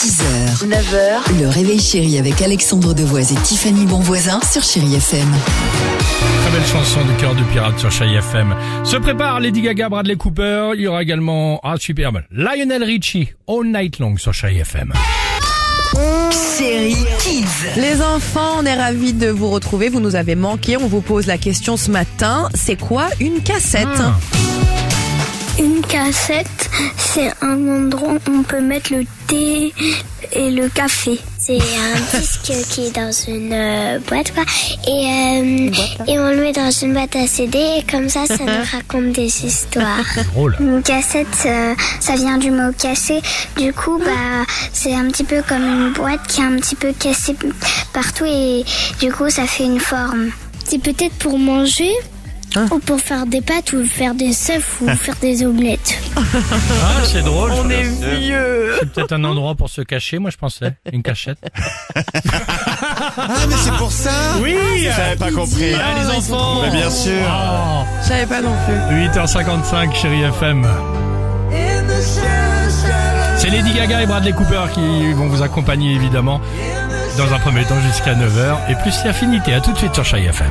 6h, 0.00 0.66
9h, 0.66 1.42
le 1.42 1.48
réveil 1.50 1.78
chéri 1.78 2.16
avec 2.16 2.40
Alexandre 2.40 2.94
Devoise 2.94 3.32
et 3.32 3.34
Tiffany 3.42 3.84
Bonvoisin 3.84 4.40
sur 4.50 4.62
Chérie 4.62 4.94
FM. 4.94 5.28
Très 6.40 6.50
belle 6.50 6.66
chanson 6.66 7.00
de 7.04 7.20
cœur 7.20 7.34
de 7.34 7.42
pirate 7.52 7.78
sur 7.78 7.90
Chai 7.90 8.06
FM. 8.06 8.56
Se 8.82 8.96
prépare 8.96 9.40
Lady 9.40 9.60
Gaga, 9.60 9.90
Bradley 9.90 10.16
Cooper. 10.16 10.70
Il 10.74 10.80
y 10.80 10.86
aura 10.86 11.02
également, 11.02 11.60
ah 11.62 11.74
superbe, 11.78 12.22
Lionel 12.30 12.82
Richie, 12.82 13.28
All 13.46 13.66
Night 13.66 13.98
Long 13.98 14.16
sur 14.16 14.32
Chai 14.32 14.56
FM. 14.60 14.94
Chérie 16.56 16.96
Kids. 17.18 17.44
Les 17.76 18.00
enfants, 18.00 18.56
on 18.60 18.64
est 18.64 18.76
ravis 18.76 19.12
de 19.12 19.28
vous 19.28 19.50
retrouver. 19.50 19.90
Vous 19.90 20.00
nous 20.00 20.16
avez 20.16 20.34
manqué. 20.34 20.78
On 20.78 20.86
vous 20.86 21.02
pose 21.02 21.26
la 21.26 21.36
question 21.36 21.76
ce 21.76 21.90
matin. 21.90 22.48
C'est 22.54 22.76
quoi 22.76 23.08
une 23.20 23.42
cassette? 23.42 23.86
Ah. 23.98 24.14
Une 25.60 25.82
cassette, 25.82 26.70
c'est 26.96 27.30
un 27.42 27.68
endroit 27.68 28.14
où 28.14 28.30
on 28.30 28.42
peut 28.42 28.62
mettre 28.62 28.94
le 28.94 29.04
thé 29.26 29.74
et 30.32 30.50
le 30.50 30.70
café. 30.70 31.18
C'est 31.38 31.58
un 31.58 32.18
disque 32.18 32.52
qui 32.70 32.86
est 32.86 32.96
dans 32.96 33.12
une 33.28 33.52
euh, 33.52 33.98
boîte, 34.08 34.32
quoi. 34.32 34.44
Et, 34.88 34.90
euh, 34.90 35.70
et 36.06 36.18
on 36.18 36.30
le 36.30 36.36
met 36.36 36.52
dans 36.52 36.70
une 36.70 36.94
boîte 36.94 37.14
à 37.14 37.26
CD 37.26 37.58
et 37.58 37.82
comme 37.90 38.08
ça, 38.08 38.24
ça 38.26 38.38
nous 38.38 38.64
raconte 38.72 39.12
des 39.12 39.44
histoires. 39.44 40.06
Drôle. 40.32 40.56
Une 40.60 40.82
cassette, 40.82 41.26
euh, 41.44 41.74
ça 42.00 42.14
vient 42.14 42.38
du 42.38 42.50
mot 42.50 42.72
cassé. 42.78 43.20
Du 43.58 43.74
coup, 43.74 43.98
bah, 43.98 44.46
c'est 44.72 44.94
un 44.94 45.08
petit 45.08 45.24
peu 45.24 45.42
comme 45.46 45.62
une 45.62 45.92
boîte 45.92 46.26
qui 46.26 46.40
est 46.40 46.44
un 46.44 46.56
petit 46.56 46.74
peu 46.74 46.94
cassée 46.98 47.36
partout 47.92 48.24
et 48.24 48.64
du 48.98 49.12
coup, 49.12 49.28
ça 49.28 49.44
fait 49.44 49.64
une 49.64 49.80
forme. 49.80 50.30
C'est 50.64 50.78
peut-être 50.78 51.14
pour 51.18 51.38
manger. 51.38 51.92
Ou 52.72 52.78
pour 52.80 53.00
faire 53.00 53.26
des 53.26 53.40
pâtes, 53.40 53.72
ou 53.72 53.84
faire 53.86 54.14
des 54.14 54.30
œufs, 54.50 54.80
ou 54.80 54.88
faire 54.96 55.14
des 55.20 55.44
omelettes. 55.44 55.94
Ah, 56.82 57.04
c'est 57.04 57.22
drôle. 57.22 57.50
On 57.52 57.68
ça. 57.68 57.74
est 57.74 58.16
vieux. 58.18 58.74
C'est 58.80 58.92
peut-être 58.92 59.12
un 59.12 59.24
endroit 59.24 59.54
pour 59.54 59.68
se 59.68 59.80
cacher, 59.82 60.18
moi 60.18 60.30
je 60.30 60.36
pensais. 60.36 60.74
Une 60.92 61.02
cachette. 61.02 61.38
Ah 63.16 63.46
mais 63.48 63.54
c'est 63.56 63.72
pour 63.76 63.90
ça 63.90 64.10
Oui 64.40 64.56
J'avais 64.84 65.16
pas 65.16 65.30
compris. 65.32 65.72
Ah, 65.74 65.98
les 66.00 66.16
enfants 66.16 66.62
Mais 66.62 66.70
bien 66.70 66.90
sûr. 66.90 67.12
Oh. 67.26 67.84
Je 68.02 68.08
savais 68.08 68.26
pas 68.26 68.40
non 68.40 68.54
plus. 68.66 69.08
8h55, 69.08 69.94
chérie 69.94 70.22
FM. 70.22 70.66
C'est 73.36 73.50
Lady 73.50 73.72
Gaga 73.72 74.02
et 74.02 74.06
Bradley 74.06 74.32
Cooper 74.32 74.64
qui 74.72 75.12
vont 75.12 75.26
vous 75.26 75.42
accompagner 75.42 75.94
évidemment 75.94 76.40
dans 77.18 77.32
un 77.34 77.38
premier 77.38 77.64
temps 77.64 77.80
jusqu'à 77.80 78.14
9h 78.14 78.70
et 78.70 78.74
plus 78.76 78.92
si 78.92 79.08
affinité. 79.08 79.54
À 79.54 79.60
tout 79.60 79.72
de 79.72 79.78
suite 79.78 79.94
sur 79.94 80.04
Chai 80.04 80.24
FM. 80.24 80.50